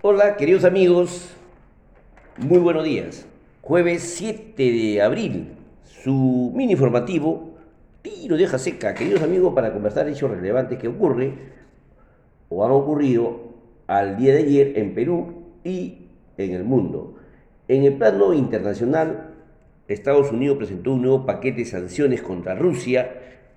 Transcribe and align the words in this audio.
Hola, 0.00 0.36
queridos 0.36 0.64
amigos, 0.64 1.34
muy 2.36 2.58
buenos 2.58 2.84
días. 2.84 3.26
Jueves 3.62 4.14
7 4.16 4.54
de 4.62 5.02
abril, 5.02 5.56
su 5.82 6.52
mini 6.54 6.74
informativo, 6.74 7.56
tiro 8.00 8.36
de 8.36 8.44
hoja 8.44 8.60
seca, 8.60 8.94
queridos 8.94 9.24
amigos, 9.24 9.52
para 9.56 9.72
conversar 9.72 10.08
hechos 10.08 10.30
relevantes 10.30 10.78
que 10.78 10.86
ocurre 10.86 11.32
o 12.48 12.64
han 12.64 12.70
ocurrido 12.70 13.40
al 13.88 14.16
día 14.16 14.34
de 14.34 14.44
ayer 14.44 14.78
en 14.78 14.94
Perú 14.94 15.46
y 15.64 16.06
en 16.36 16.52
el 16.52 16.62
mundo. 16.62 17.16
En 17.66 17.82
el 17.82 17.94
plano 17.94 18.34
internacional, 18.34 19.34
Estados 19.88 20.30
Unidos 20.30 20.58
presentó 20.58 20.92
un 20.92 21.02
nuevo 21.02 21.26
paquete 21.26 21.58
de 21.58 21.64
sanciones 21.64 22.22
contra 22.22 22.54
Rusia 22.54 23.14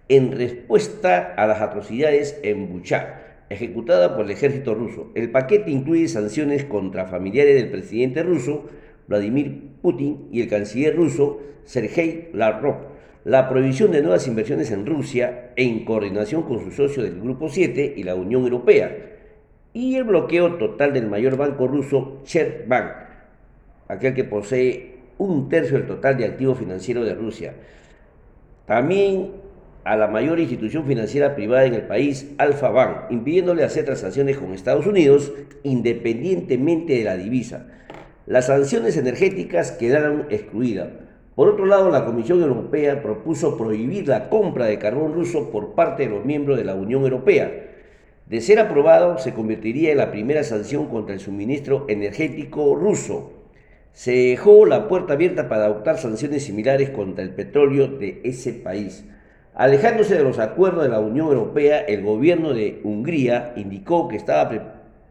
en 0.09 0.31
respuesta 0.31 1.35
a 1.37 1.45
las 1.45 1.61
atrocidades 1.61 2.39
en 2.41 2.67
Bucha 2.73 3.30
ejecutada 3.51 4.15
por 4.15 4.25
el 4.25 4.31
ejército 4.31 4.73
ruso. 4.73 5.11
El 5.13 5.29
paquete 5.29 5.71
incluye 5.71 6.07
sanciones 6.07 6.63
contra 6.63 7.05
familiares 7.05 7.55
del 7.55 7.69
presidente 7.69 8.23
ruso, 8.23 8.65
Vladimir 9.07 9.71
Putin, 9.81 10.27
y 10.31 10.41
el 10.41 10.47
canciller 10.47 10.95
ruso, 10.95 11.41
Sergei 11.65 12.29
Lavrov, 12.33 12.77
la 13.25 13.49
prohibición 13.49 13.91
de 13.91 14.01
nuevas 14.01 14.27
inversiones 14.27 14.71
en 14.71 14.85
Rusia 14.85 15.51
en 15.57 15.83
coordinación 15.83 16.43
con 16.43 16.63
su 16.63 16.71
socio 16.71 17.03
del 17.03 17.19
Grupo 17.19 17.49
7 17.49 17.93
y 17.97 18.03
la 18.03 18.15
Unión 18.15 18.43
Europea, 18.43 18.97
y 19.73 19.95
el 19.95 20.05
bloqueo 20.05 20.55
total 20.55 20.93
del 20.93 21.07
mayor 21.07 21.35
banco 21.35 21.67
ruso, 21.67 22.23
Bank, 22.67 22.91
aquel 23.89 24.13
que 24.13 24.23
posee 24.23 24.95
un 25.17 25.49
tercio 25.49 25.77
del 25.77 25.87
total 25.87 26.17
de 26.17 26.25
activos 26.25 26.57
financieros 26.57 27.05
de 27.05 27.15
Rusia. 27.15 27.53
También 28.65 29.31
a 29.83 29.95
la 29.95 30.07
mayor 30.07 30.39
institución 30.39 30.85
financiera 30.85 31.35
privada 31.35 31.65
en 31.65 31.73
el 31.73 31.83
país, 31.83 32.31
Alfa 32.37 32.69
Bank, 32.69 33.11
impidiéndole 33.11 33.63
hacer 33.63 33.85
transacciones 33.85 34.37
con 34.37 34.53
Estados 34.53 34.85
Unidos 34.85 35.31
independientemente 35.63 36.93
de 36.93 37.03
la 37.03 37.17
divisa. 37.17 37.67
Las 38.27 38.47
sanciones 38.47 38.95
energéticas 38.97 39.71
quedaron 39.71 40.27
excluidas. 40.29 40.89
Por 41.35 41.47
otro 41.47 41.65
lado, 41.65 41.89
la 41.89 42.05
Comisión 42.05 42.41
Europea 42.41 43.01
propuso 43.01 43.57
prohibir 43.57 44.07
la 44.07 44.29
compra 44.29 44.65
de 44.65 44.77
carbón 44.77 45.13
ruso 45.13 45.49
por 45.49 45.73
parte 45.73 46.03
de 46.03 46.09
los 46.09 46.25
miembros 46.25 46.57
de 46.57 46.65
la 46.65 46.75
Unión 46.75 47.01
Europea. 47.03 47.51
De 48.27 48.41
ser 48.41 48.59
aprobado, 48.59 49.17
se 49.17 49.33
convertiría 49.33 49.91
en 49.91 49.97
la 49.97 50.11
primera 50.11 50.43
sanción 50.43 50.87
contra 50.87 51.15
el 51.15 51.19
suministro 51.19 51.85
energético 51.89 52.75
ruso. 52.75 53.33
Se 53.93 54.11
dejó 54.11 54.65
la 54.65 54.87
puerta 54.87 55.13
abierta 55.13 55.49
para 55.49 55.65
adoptar 55.65 55.97
sanciones 55.97 56.43
similares 56.43 56.91
contra 56.91 57.23
el 57.23 57.31
petróleo 57.31 57.87
de 57.87 58.21
ese 58.23 58.53
país. 58.53 59.03
Alejándose 59.53 60.15
de 60.15 60.23
los 60.23 60.39
acuerdos 60.39 60.83
de 60.83 60.89
la 60.89 60.99
Unión 60.99 61.27
Europea, 61.27 61.79
el 61.81 62.03
gobierno 62.03 62.53
de 62.53 62.79
Hungría 62.83 63.53
indicó 63.57 64.07
que 64.07 64.15
estaba 64.15 64.49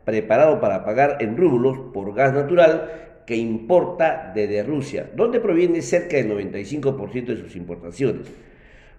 preparado 0.04 0.60
para 0.60 0.84
pagar 0.84 1.18
en 1.20 1.36
rublos 1.36 1.78
por 1.92 2.14
gas 2.14 2.32
natural 2.32 2.90
que 3.26 3.36
importa 3.36 4.32
desde 4.34 4.62
Rusia, 4.62 5.10
donde 5.14 5.40
proviene 5.40 5.82
cerca 5.82 6.16
del 6.16 6.30
95% 6.30 7.26
de 7.26 7.36
sus 7.36 7.54
importaciones. 7.54 8.26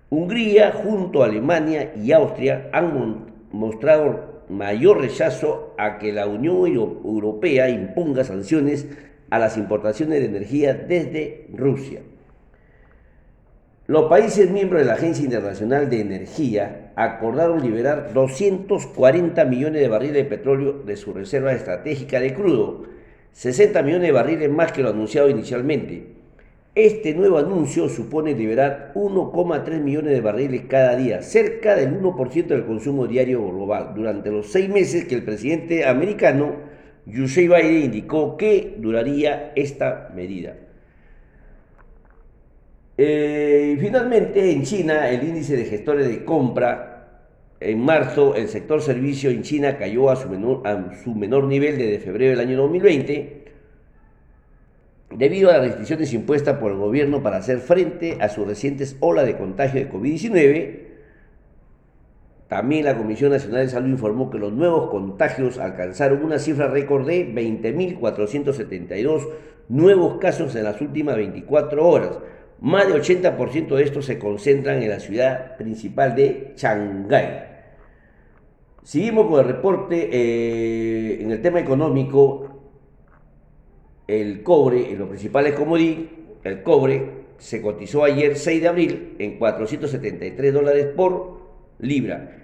Hungría, 0.09 0.73
junto 0.73 1.23
a 1.23 1.25
Alemania 1.25 1.91
y 1.95 2.11
Austria, 2.11 2.69
han 2.71 3.25
mostrado 3.51 4.43
mayor 4.47 5.01
rechazo 5.01 5.73
a 5.77 5.97
que 5.97 6.13
la 6.13 6.27
Unión 6.27 6.67
Europea 6.67 7.69
imponga 7.69 8.23
sanciones 8.23 8.87
a 9.31 9.39
las 9.39 9.57
importaciones 9.57 10.19
de 10.19 10.25
energía 10.25 10.73
desde 10.73 11.47
Rusia. 11.53 12.01
Los 13.91 14.05
países 14.05 14.49
miembros 14.49 14.79
de 14.79 14.87
la 14.87 14.93
Agencia 14.93 15.25
Internacional 15.25 15.89
de 15.89 15.99
Energía 15.99 16.93
acordaron 16.95 17.61
liberar 17.61 18.13
240 18.13 19.43
millones 19.43 19.81
de 19.81 19.89
barriles 19.89 20.15
de 20.15 20.23
petróleo 20.23 20.81
de 20.85 20.95
su 20.95 21.11
reserva 21.11 21.51
estratégica 21.51 22.21
de 22.21 22.33
crudo, 22.33 22.85
60 23.33 23.83
millones 23.83 24.07
de 24.07 24.13
barriles 24.13 24.49
más 24.49 24.71
que 24.71 24.81
lo 24.81 24.91
anunciado 24.91 25.29
inicialmente. 25.29 26.05
Este 26.73 27.13
nuevo 27.13 27.37
anuncio 27.37 27.89
supone 27.89 28.33
liberar 28.33 28.93
1,3 28.95 29.81
millones 29.81 30.13
de 30.13 30.21
barriles 30.21 30.61
cada 30.69 30.95
día, 30.95 31.21
cerca 31.21 31.75
del 31.75 32.01
1% 32.01 32.47
del 32.47 32.65
consumo 32.65 33.07
diario 33.07 33.45
global, 33.45 33.91
durante 33.93 34.31
los 34.31 34.53
seis 34.53 34.69
meses 34.69 35.03
que 35.03 35.15
el 35.15 35.25
presidente 35.25 35.85
americano 35.85 36.53
Joe 37.05 37.27
Biden 37.27 37.83
indicó 37.83 38.37
que 38.37 38.77
duraría 38.79 39.51
esta 39.57 40.13
medida. 40.15 40.55
Eh, 42.97 43.77
finalmente, 43.79 44.51
en 44.51 44.63
China, 44.63 45.09
el 45.09 45.23
índice 45.23 45.55
de 45.57 45.65
gestores 45.65 46.07
de 46.07 46.23
compra, 46.23 46.91
en 47.59 47.79
marzo, 47.79 48.35
el 48.35 48.47
sector 48.47 48.81
servicio 48.81 49.29
en 49.29 49.43
China 49.43 49.77
cayó 49.77 50.09
a 50.09 50.15
su 50.15 50.27
menor, 50.27 50.65
a 50.65 50.95
su 51.03 51.13
menor 51.13 51.43
nivel 51.45 51.77
desde 51.77 51.99
febrero 51.99 52.31
del 52.31 52.47
año 52.47 52.57
2020, 52.57 53.45
debido 55.15 55.49
a 55.49 55.53
las 55.53 55.61
restricciones 55.67 56.11
impuestas 56.13 56.57
por 56.57 56.71
el 56.71 56.77
gobierno 56.77 57.21
para 57.21 57.37
hacer 57.37 57.59
frente 57.59 58.17
a 58.19 58.29
sus 58.29 58.47
recientes 58.47 58.97
ola 58.99 59.23
de 59.23 59.37
contagio 59.37 59.79
de 59.79 59.91
COVID-19. 59.91 60.79
También 62.47 62.83
la 62.83 62.97
Comisión 62.97 63.31
Nacional 63.31 63.61
de 63.61 63.69
Salud 63.69 63.89
informó 63.89 64.29
que 64.29 64.39
los 64.39 64.51
nuevos 64.51 64.89
contagios 64.89 65.57
alcanzaron 65.57 66.23
una 66.23 66.39
cifra 66.39 66.67
récord 66.67 67.05
de 67.05 67.33
20.472 67.33 69.27
nuevos 69.69 70.17
casos 70.17 70.55
en 70.55 70.63
las 70.63 70.81
últimas 70.81 71.15
24 71.15 71.87
horas, 71.87 72.19
más 72.61 72.87
de 72.87 72.93
80% 72.93 73.75
de 73.75 73.83
estos 73.83 74.05
se 74.05 74.19
concentran 74.19 74.81
en 74.81 74.89
la 74.89 74.99
ciudad 74.99 75.57
principal 75.57 76.15
de 76.15 76.53
Shanghái. 76.55 77.43
Seguimos 78.83 79.27
con 79.27 79.39
el 79.39 79.47
reporte 79.47 80.09
eh, 80.11 81.21
en 81.21 81.31
el 81.31 81.41
tema 81.41 81.59
económico. 81.59 82.47
El 84.07 84.43
cobre, 84.43 84.91
en 84.91 84.99
los 84.99 85.07
principales 85.07 85.53
commodities, 85.53 86.09
el 86.43 86.63
cobre 86.63 87.21
se 87.37 87.61
cotizó 87.61 88.03
ayer 88.03 88.37
6 88.37 88.61
de 88.61 88.67
abril 88.67 89.15
en 89.17 89.39
473 89.39 90.53
dólares 90.53 90.87
por 90.95 91.41
libra. 91.79 92.37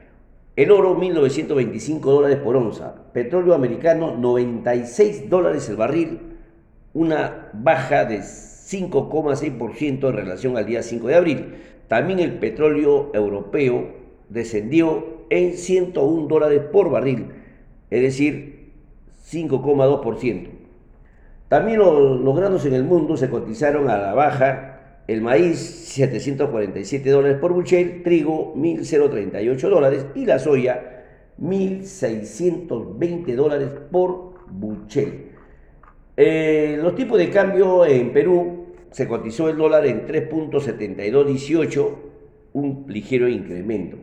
El 0.55 0.71
oro 0.71 0.95
1925 0.95 2.11
dólares 2.11 2.37
por 2.37 2.55
onza. 2.55 3.11
Petróleo 3.13 3.53
americano 3.53 4.15
96 4.17 5.29
dólares 5.29 5.69
el 5.69 5.75
barril. 5.75 6.19
Una 6.93 7.51
baja 7.53 8.05
de 8.05 8.23
5,6% 8.69 10.09
en 10.09 10.15
relación 10.15 10.57
al 10.57 10.65
día 10.65 10.83
5 10.83 11.07
de 11.07 11.15
abril. 11.15 11.55
También 11.87 12.19
el 12.19 12.33
petróleo 12.33 13.11
europeo 13.13 13.91
descendió 14.29 15.25
en 15.29 15.53
101 15.53 16.27
dólares 16.27 16.61
por 16.71 16.89
barril, 16.89 17.27
es 17.89 18.01
decir, 18.01 18.73
5,2%. 19.31 20.49
También 21.47 21.79
los, 21.79 22.35
granos 22.35 22.65
en 22.65 22.73
el 22.73 22.83
mundo 22.83 23.15
se 23.15 23.29
cotizaron 23.29 23.89
a 23.89 23.97
la 23.97 24.13
baja. 24.13 24.73
El 25.07 25.21
maíz 25.21 25.59
747 25.59 27.09
dólares 27.09 27.37
por 27.39 27.53
buchel, 27.53 28.03
trigo 28.03 28.53
1.038 28.55 29.69
dólares 29.69 30.05
y 30.15 30.25
la 30.25 30.37
soya 30.39 31.05
1.620 31.39 33.35
dólares 33.35 33.69
por 33.89 34.33
buchel. 34.49 35.36
Eh, 36.19 36.79
los 36.81 36.95
tipos 36.95 37.19
de 37.19 37.29
cambio 37.29 37.85
en 37.85 38.11
Perú 38.11 38.73
se 38.89 39.07
cotizó 39.07 39.49
el 39.49 39.57
dólar 39.57 39.85
en 39.85 40.07
3.7218, 40.07 41.95
un 42.53 42.85
ligero 42.87 43.29
incremento. 43.29 43.97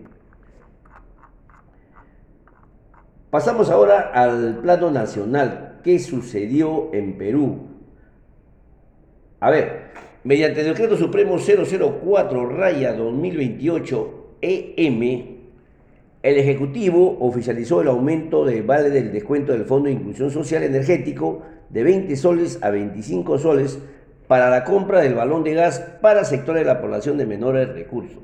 Pasamos 3.31 3.69
ahora 3.69 4.13
al 4.15 4.59
plano 4.63 4.93
nacional. 4.93 5.81
¿Qué 5.83 5.99
sucedió 5.99 6.91
en 6.95 7.19
Perú? 7.19 7.67
A 9.41 9.51
ver, 9.51 9.91
mediante 10.23 10.61
el 10.61 10.69
decreto 10.69 10.97
supremo 10.97 11.37
004 11.39 12.49
raya 12.49 12.93
2028 12.93 14.37
EM, 14.41 15.35
el 16.23 16.39
Ejecutivo 16.39 17.19
oficializó 17.21 17.83
el 17.83 17.89
aumento 17.89 18.45
de 18.45 18.63
vale 18.63 18.89
del 18.89 19.13
descuento 19.13 19.53
del 19.53 19.65
Fondo 19.65 19.89
de 19.89 19.95
Inclusión 19.95 20.31
Social 20.31 20.63
Energético 20.63 21.43
de 21.71 21.85
20 21.85 22.17
soles 22.17 22.59
a 22.63 22.71
25 22.71 23.39
soles 23.39 23.79
para 24.27 24.51
la 24.51 24.65
compra 24.65 25.01
del 25.01 25.15
balón 25.15 25.45
de 25.45 25.55
gas 25.55 25.81
para 26.01 26.25
sectores 26.25 26.63
de 26.63 26.73
la 26.73 26.81
población 26.81 27.19
de 27.19 27.27
menores 27.27 27.69
recursos. 27.69 28.23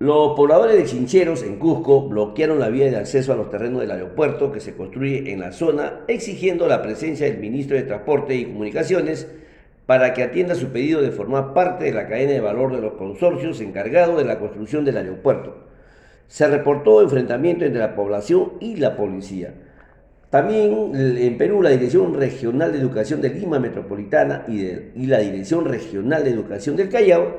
Los 0.00 0.34
pobladores 0.34 0.76
de 0.76 0.84
Chincheros 0.84 1.42
en 1.44 1.56
Cusco 1.56 2.08
bloquearon 2.08 2.58
la 2.58 2.68
vía 2.68 2.90
de 2.90 2.96
acceso 2.96 3.32
a 3.32 3.36
los 3.36 3.48
terrenos 3.48 3.80
del 3.80 3.90
aeropuerto 3.90 4.50
que 4.52 4.60
se 4.60 4.74
construye 4.74 5.32
en 5.32 5.40
la 5.40 5.52
zona, 5.52 6.00
exigiendo 6.08 6.66
la 6.66 6.82
presencia 6.82 7.26
del 7.26 7.38
ministro 7.38 7.76
de 7.76 7.84
Transporte 7.84 8.34
y 8.34 8.44
Comunicaciones 8.44 9.28
para 9.86 10.12
que 10.12 10.22
atienda 10.22 10.56
su 10.56 10.68
pedido 10.68 11.00
de 11.00 11.10
formar 11.10 11.54
parte 11.54 11.84
de 11.84 11.92
la 11.92 12.08
cadena 12.08 12.32
de 12.32 12.40
valor 12.40 12.74
de 12.74 12.80
los 12.80 12.94
consorcios 12.94 13.60
encargados 13.60 14.18
de 14.18 14.24
la 14.24 14.38
construcción 14.38 14.84
del 14.84 14.96
aeropuerto. 14.96 15.56
Se 16.26 16.48
reportó 16.48 17.00
enfrentamiento 17.00 17.64
entre 17.64 17.80
la 17.80 17.94
población 17.94 18.54
y 18.60 18.76
la 18.76 18.96
policía. 18.96 19.54
También 20.34 20.90
en 20.96 21.38
Perú 21.38 21.62
la 21.62 21.70
Dirección 21.70 22.12
Regional 22.12 22.72
de 22.72 22.80
Educación 22.80 23.20
de 23.20 23.30
Lima 23.30 23.60
Metropolitana 23.60 24.44
y, 24.48 25.06
la 25.06 25.20
Dirección 25.20 25.64
Regional 25.64 26.24
de 26.24 26.30
Educación 26.30 26.74
del 26.74 26.88
Callao 26.88 27.36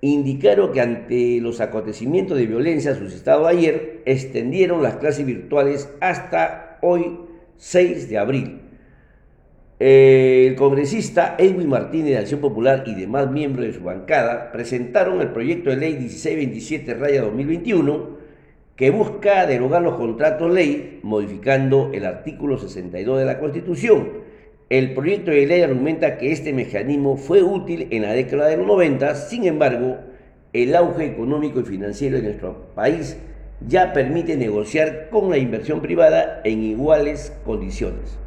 indicaron 0.00 0.72
que 0.72 0.80
ante 0.80 1.38
los 1.40 1.60
acontecimientos 1.60 2.36
de 2.36 2.46
violencia 2.46 2.96
suscitados 2.96 3.46
ayer, 3.46 4.02
extendieron 4.04 4.82
las 4.82 4.96
clases 4.96 5.24
virtuales 5.24 5.88
hasta 6.00 6.80
hoy 6.82 7.20
6 7.58 8.08
de 8.08 8.18
abril. 8.18 8.62
El 9.78 10.56
congresista 10.56 11.36
Edwin 11.38 11.68
Martínez 11.68 12.06
de 12.06 12.18
Acción 12.18 12.40
Popular 12.40 12.82
y 12.84 12.96
demás 12.96 13.30
miembros 13.30 13.64
de 13.64 13.74
su 13.74 13.84
bancada 13.84 14.50
presentaron 14.50 15.20
el 15.20 15.28
proyecto 15.28 15.70
de 15.70 15.76
ley 15.76 15.96
1627-2021 16.00 18.23
que 18.76 18.90
busca 18.90 19.46
derogar 19.46 19.82
los 19.82 19.94
contratos 19.94 20.52
ley 20.52 21.00
modificando 21.02 21.90
el 21.92 22.04
artículo 22.04 22.58
62 22.58 23.18
de 23.20 23.24
la 23.24 23.38
Constitución. 23.38 24.08
El 24.68 24.94
proyecto 24.94 25.30
de 25.30 25.46
ley 25.46 25.62
argumenta 25.62 26.18
que 26.18 26.32
este 26.32 26.52
mecanismo 26.52 27.16
fue 27.16 27.42
útil 27.42 27.88
en 27.90 28.02
la 28.02 28.12
década 28.12 28.48
de 28.48 28.56
los 28.56 28.66
90, 28.66 29.14
sin 29.14 29.44
embargo, 29.44 29.98
el 30.52 30.74
auge 30.74 31.06
económico 31.06 31.60
y 31.60 31.64
financiero 31.64 32.16
de 32.16 32.22
nuestro 32.22 32.74
país 32.74 33.16
ya 33.66 33.92
permite 33.92 34.36
negociar 34.36 35.08
con 35.10 35.30
la 35.30 35.38
inversión 35.38 35.80
privada 35.80 36.40
en 36.44 36.62
iguales 36.62 37.32
condiciones. 37.44 38.18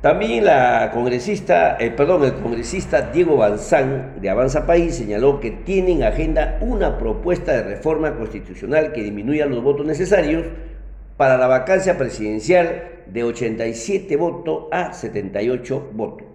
También 0.00 0.44
la 0.44 0.92
congresista, 0.94 1.76
eh, 1.80 1.90
perdón, 1.90 2.22
el 2.24 2.34
congresista 2.34 3.10
Diego 3.10 3.36
Banzán 3.36 4.20
de 4.20 4.30
Avanza 4.30 4.64
País 4.64 4.94
señaló 4.94 5.40
que 5.40 5.50
tiene 5.50 5.90
en 5.90 6.04
agenda 6.04 6.56
una 6.60 6.98
propuesta 6.98 7.52
de 7.52 7.64
reforma 7.64 8.14
constitucional 8.14 8.92
que 8.92 9.02
disminuya 9.02 9.46
los 9.46 9.60
votos 9.60 9.84
necesarios 9.84 10.44
para 11.16 11.36
la 11.36 11.48
vacancia 11.48 11.98
presidencial 11.98 12.90
de 13.06 13.24
87 13.24 14.16
votos 14.16 14.66
a 14.70 14.92
78 14.92 15.90
votos. 15.92 16.28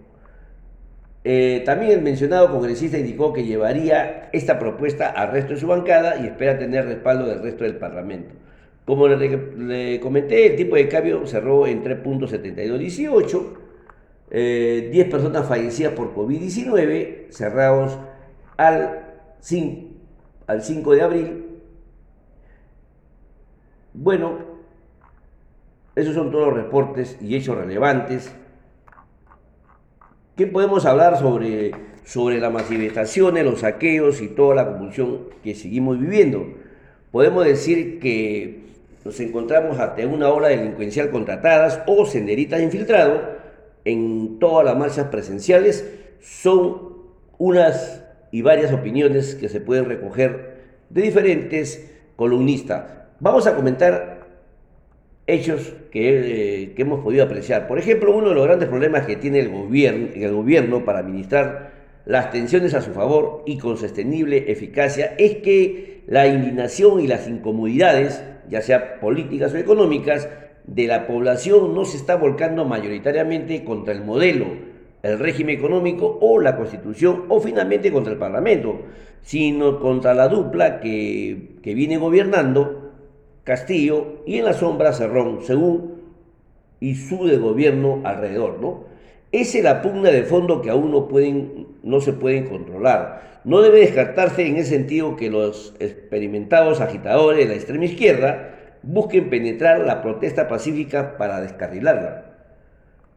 Eh, 1.23 1.63
también 1.65 1.93
el 1.93 2.01
mencionado 2.01 2.51
congresista 2.51 2.97
indicó 2.97 3.31
que 3.31 3.45
llevaría 3.45 4.27
esta 4.33 4.59
propuesta 4.59 5.09
al 5.09 5.31
resto 5.31 5.53
de 5.53 5.61
su 5.61 5.67
bancada 5.67 6.17
y 6.21 6.27
espera 6.27 6.59
tener 6.59 6.85
respaldo 6.85 7.27
del 7.27 7.41
resto 7.41 7.63
del 7.63 7.77
Parlamento. 7.77 8.35
Como 8.85 9.07
le, 9.07 9.99
comenté, 10.01 10.47
el 10.47 10.55
tipo 10.55 10.75
de 10.75 10.87
cambio 10.87 11.25
cerró 11.25 11.67
en 11.67 11.83
3.7218, 11.83 13.29
10 13.29 13.55
eh, 14.31 15.07
personas 15.09 15.47
fallecidas 15.47 15.93
por 15.93 16.13
COVID-19, 16.13 17.29
cerrados 17.29 17.97
al 18.57 19.13
5, 19.39 19.87
al 20.47 20.61
5 20.61 20.91
de 20.95 21.01
abril. 21.01 21.45
Bueno, 23.93 24.39
esos 25.95 26.15
son 26.15 26.31
todos 26.31 26.47
los 26.47 26.57
reportes 26.57 27.17
y 27.21 27.35
hechos 27.35 27.55
relevantes 27.57 28.33
¿Qué 30.35 30.47
podemos 30.47 30.83
hablar 30.87 31.19
sobre, 31.19 31.73
sobre 32.05 32.39
las 32.39 32.51
manifestaciones, 32.51 33.45
los 33.45 33.59
saqueos 33.59 34.19
y 34.19 34.29
toda 34.29 34.55
la 34.55 34.65
convulsión 34.65 35.19
que 35.43 35.53
seguimos 35.53 35.99
viviendo? 35.99 36.47
Podemos 37.11 37.45
decir 37.45 37.99
que 37.99 38.63
nos 39.05 39.19
encontramos 39.19 39.79
ante 39.79 40.05
una 40.05 40.29
ola 40.29 40.47
delincuencial 40.47 41.09
contratadas 41.09 41.81
o 41.87 42.05
senderistas 42.05 42.61
infiltrados 42.61 43.21
en 43.85 44.39
todas 44.39 44.65
las 44.65 44.77
marchas 44.77 45.07
presenciales. 45.07 45.89
Son 46.21 46.93
unas 47.37 48.03
y 48.31 48.41
varias 48.41 48.71
opiniones 48.71 49.35
que 49.35 49.49
se 49.49 49.61
pueden 49.61 49.85
recoger 49.85 50.53
de 50.89 51.01
diferentes 51.01 51.91
columnistas. 52.15 52.85
Vamos 53.19 53.45
a 53.47 53.55
comentar 53.55 54.13
hechos 55.27 55.73
eh, 55.93 56.73
que, 56.75 56.81
hemos 56.81 57.03
podido 57.03 57.23
apreciar. 57.23 57.67
Por 57.67 57.79
ejemplo, 57.79 58.15
uno 58.15 58.29
de 58.29 58.35
los 58.35 58.45
grandes 58.45 58.69
problemas 58.69 59.05
que 59.05 59.15
tiene 59.15 59.39
el 59.39 59.49
gobierno, 59.49 60.09
el 60.13 60.33
gobierno 60.33 60.85
para 60.85 60.99
administrar 60.99 61.82
las 62.05 62.31
tensiones 62.31 62.73
a 62.73 62.81
su 62.81 62.91
favor 62.91 63.43
y 63.45 63.57
con 63.57 63.77
sostenible 63.77 64.51
eficacia 64.51 65.15
es 65.17 65.37
que 65.37 66.03
la 66.07 66.27
indignación 66.27 66.99
y 66.99 67.07
las 67.07 67.27
incomodidades, 67.27 68.23
ya 68.49 68.61
sea 68.61 68.99
políticas 68.99 69.53
o 69.53 69.57
económicas, 69.57 70.27
de 70.65 70.87
la 70.87 71.07
población 71.07 71.73
no 71.75 71.85
se 71.85 71.97
está 71.97 72.15
volcando 72.15 72.65
mayoritariamente 72.65 73.63
contra 73.63 73.93
el 73.93 74.03
modelo, 74.03 74.47
el 75.01 75.19
régimen 75.19 75.57
económico 75.57 76.17
o 76.21 76.39
la 76.39 76.55
constitución 76.55 77.25
o 77.29 77.39
finalmente 77.41 77.91
contra 77.91 78.13
el 78.13 78.19
parlamento, 78.19 78.79
sino 79.21 79.79
contra 79.79 80.13
la 80.13 80.27
dupla 80.27 80.79
que, 80.79 81.59
viene 81.63 81.97
gobernando 81.97 82.91
Castillo 83.43 84.23
y 84.25 84.37
en 84.37 84.45
la 84.45 84.53
sombra 84.53 84.93
Cerrón, 84.93 85.39
según 85.43 86.01
y 86.79 86.95
su 86.95 87.25
de 87.25 87.37
gobierno 87.37 88.01
alrededor, 88.03 88.59
¿no? 88.61 88.92
Esa 89.33 89.57
es 89.57 89.63
la 89.63 89.81
pugna 89.81 90.11
de 90.11 90.23
fondo 90.23 90.61
que 90.61 90.69
aún 90.69 90.91
no, 90.91 92.01
se 92.01 92.13
pueden 92.13 92.45
controlar. 92.45 93.41
No 93.43 93.63
debe 93.63 93.79
descartarse 93.79 94.45
en 94.45 94.57
ese 94.57 94.69
sentido 94.69 95.15
que 95.15 95.31
los 95.31 95.73
experimentados 95.79 96.81
agitadores 96.81 97.39
de 97.39 97.45
la 97.47 97.55
extrema 97.55 97.85
izquierda 97.85 98.77
busquen 98.83 99.31
penetrar 99.31 99.79
la 99.79 100.03
protesta 100.03 100.47
pacífica 100.47 101.17
para 101.17 101.41
descarrilarla. 101.41 102.25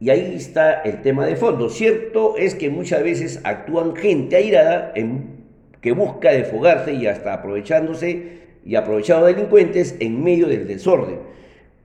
Y 0.01 0.09
ahí 0.09 0.33
está 0.35 0.81
el 0.81 1.03
tema 1.03 1.27
de 1.27 1.37
fondo. 1.37 1.69
Cierto 1.69 2.39
es 2.39 2.55
que 2.55 2.71
muchas 2.71 3.03
veces 3.03 3.41
actúan 3.45 3.95
gente 3.95 4.37
airada 4.37 4.95
que 5.83 5.93
busca 5.93 6.33
desfogarse 6.33 6.95
y 6.95 7.07
hasta 7.09 7.35
aprovechándose 7.35 8.39
y 8.65 8.75
aprovechado 8.75 9.27
delincuentes 9.27 9.97
en 10.01 10.25
medio 10.25 10.49
del 10.49 10.67
desorden. 10.67 11.19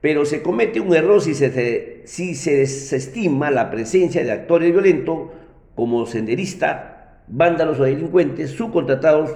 Pero 0.02 0.26
se 0.26 0.42
comete 0.42 0.80
un 0.80 0.94
error 0.94 1.22
si 1.22 1.32
se, 1.32 2.02
si 2.04 2.34
se 2.34 2.56
desestima 2.56 3.52
la 3.52 3.70
presencia 3.70 4.24
de 4.24 4.32
actores 4.32 4.72
violentos 4.72 5.30
como 5.76 6.04
senderista, 6.06 7.22
vándalos 7.28 7.78
o 7.78 7.84
delincuentes 7.84 8.50
subcontratados 8.50 9.30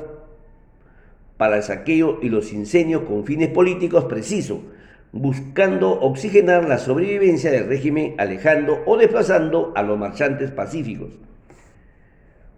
para 1.36 1.58
el 1.58 1.62
saqueo 1.62 2.18
y 2.20 2.28
los 2.30 2.52
incendios 2.52 3.02
con 3.02 3.24
fines 3.24 3.48
políticos 3.50 4.06
precisos, 4.06 4.58
buscando 5.12 6.00
oxigenar 6.00 6.68
la 6.68 6.78
sobrevivencia 6.78 7.52
del 7.52 7.68
régimen 7.68 8.14
alejando 8.18 8.82
o 8.86 8.96
desplazando 8.96 9.72
a 9.76 9.82
los 9.84 9.96
marchantes 9.96 10.50
pacíficos. 10.50 11.10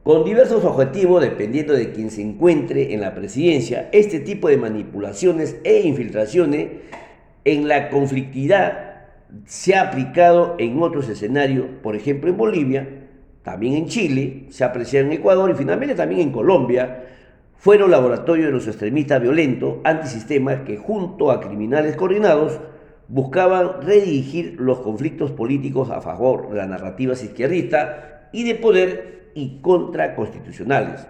Con 0.02 0.24
diversos 0.24 0.64
objetivos 0.64 1.20
dependiendo 1.20 1.74
de 1.74 1.92
quien 1.92 2.10
se 2.10 2.22
encuentre 2.22 2.94
en 2.94 3.02
la 3.02 3.14
presidencia, 3.14 3.90
este 3.92 4.20
tipo 4.20 4.48
de 4.48 4.56
manipulaciones 4.56 5.58
e 5.64 5.80
infiltraciones 5.80 6.68
en 7.52 7.68
la 7.68 7.88
conflictividad 7.88 8.88
se 9.44 9.74
ha 9.74 9.82
aplicado 9.82 10.56
en 10.58 10.82
otros 10.82 11.08
escenarios, 11.08 11.66
por 11.82 11.96
ejemplo 11.96 12.30
en 12.30 12.36
Bolivia, 12.36 12.88
también 13.42 13.74
en 13.74 13.86
Chile, 13.86 14.46
se 14.50 14.64
ha 14.64 14.68
apreciado 14.68 15.06
en 15.06 15.12
Ecuador 15.12 15.50
y 15.50 15.54
finalmente 15.54 15.94
también 15.94 16.20
en 16.20 16.32
Colombia, 16.32 17.04
fueron 17.56 17.90
laboratorios 17.90 18.46
de 18.46 18.52
los 18.52 18.68
extremistas 18.68 19.20
violentos, 19.20 19.78
antisistemas 19.84 20.60
que 20.60 20.76
junto 20.76 21.30
a 21.30 21.40
criminales 21.40 21.96
coordinados 21.96 22.60
buscaban 23.08 23.82
redirigir 23.82 24.56
los 24.60 24.80
conflictos 24.80 25.30
políticos 25.30 25.90
a 25.90 26.00
favor 26.00 26.50
de 26.50 26.56
las 26.56 26.68
narrativas 26.68 27.24
izquierdistas 27.24 27.96
y 28.32 28.44
de 28.44 28.54
poder 28.54 29.30
y 29.34 29.60
contraconstitucionales. 29.60 31.06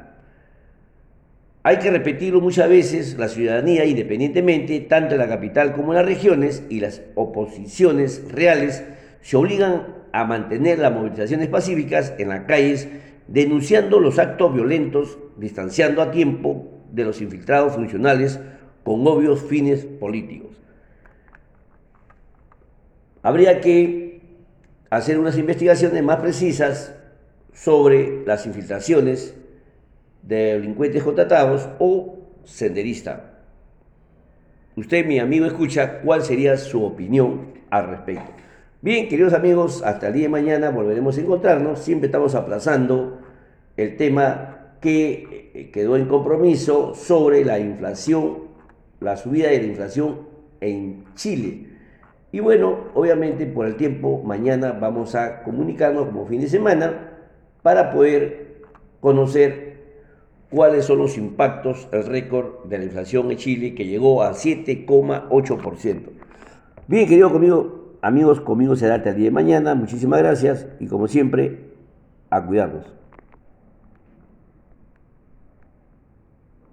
Hay 1.63 1.79
que 1.79 1.91
repetirlo 1.91 2.41
muchas 2.41 2.69
veces, 2.69 3.19
la 3.19 3.29
ciudadanía, 3.29 3.85
independientemente, 3.85 4.81
tanto 4.81 5.15
en 5.15 5.21
la 5.21 5.29
capital 5.29 5.73
como 5.73 5.93
en 5.93 5.99
las 5.99 6.07
regiones, 6.07 6.63
y 6.69 6.81
las 6.81 7.03
oposiciones 7.15 8.31
reales, 8.31 8.85
se 9.23 9.37
obligan 9.37 9.95
a 10.13 10.25
mantener 10.25 10.79
las 10.79 10.93
movilizaciones 10.93 11.49
pacíficas 11.49 12.15
en 12.19 12.29
las 12.29 12.45
calles, 12.45 12.89
denunciando 13.27 14.01
los 14.01 14.19
actos 14.19 14.55
violentos, 14.55 15.19
distanciando 15.37 16.01
a 16.01 16.11
tiempo 16.11 16.69
de 16.93 17.05
los 17.05 17.21
infiltrados 17.21 17.75
funcionales 17.75 18.39
con 18.85 19.07
obvios 19.07 19.43
fines 19.43 19.85
políticos. 19.85 20.57
Habría 23.23 23.61
que 23.61 24.23
hacer 24.91 25.19
unas 25.19 25.37
investigaciones 25.37 26.03
más 26.03 26.21
precisas 26.21 26.95
sobre 27.53 28.25
las 28.25 28.47
infiltraciones 28.47 29.35
de 30.23 30.55
delincuentes 30.55 31.03
contratados 31.03 31.69
o 31.79 32.19
senderista. 32.45 33.39
Usted, 34.77 35.07
mi 35.07 35.19
amigo, 35.19 35.47
escucha 35.47 36.01
cuál 36.01 36.23
sería 36.23 36.57
su 36.57 36.85
opinión 36.85 37.53
al 37.71 37.89
respecto. 37.89 38.31
Bien, 38.81 39.09
queridos 39.09 39.33
amigos, 39.33 39.83
hasta 39.83 40.09
el 40.09 40.15
día 40.15 40.23
de 40.25 40.29
mañana 40.29 40.71
volveremos 40.71 41.19
a 41.19 41.21
encontrarnos. 41.21 41.81
Siempre 41.81 42.07
estamos 42.07 42.37
aplazando 42.37 43.19
el 43.77 43.97
tema 43.97 44.77
que 44.81 45.51
eh, 45.55 45.71
quedó 45.73 45.97
en 45.97 46.07
compromiso 46.07 46.95
sobre 46.95 47.45
la 47.45 47.59
inflación, 47.59 48.45
la 49.01 49.17
subida 49.17 49.49
de 49.49 49.59
la 49.59 49.67
inflación 49.67 50.29
en 50.61 51.05
Chile. 51.17 51.67
Y 52.31 52.41
bueno, 52.41 52.91
obviamente 52.95 53.47
por 53.47 53.67
el 53.67 53.77
tiempo, 53.77 54.23
mañana 54.23 54.73
vamos 54.73 55.15
a 55.15 55.43
comunicarnos 55.43 56.07
como 56.07 56.27
fin 56.27 56.41
de 56.41 56.49
semana 56.49 57.15
para 57.63 57.91
poder 57.91 58.63
conocer 59.01 59.68
cuáles 60.51 60.85
son 60.85 60.99
los 60.99 61.17
impactos, 61.19 61.89
el 61.93 62.05
récord 62.07 62.65
de 62.65 62.79
la 62.79 62.85
inflación 62.85 63.31
en 63.31 63.37
Chile 63.37 63.75
que 63.75 63.87
llegó 63.87 64.23
a 64.23 64.33
7,8%. 64.33 66.03
Bien, 66.87 67.09
querido 67.09 67.31
conmigo, 67.31 67.97
amigos, 68.01 68.41
conmigo 68.41 68.77
será 68.77 68.97
hasta 68.97 69.11
el 69.11 69.17
día 69.17 69.27
de 69.27 69.31
mañana. 69.31 69.75
Muchísimas 69.75 70.21
gracias 70.21 70.67
y 70.81 70.87
como 70.87 71.07
siempre, 71.09 71.69
a 72.31 72.45
cuidarnos. 72.45 72.98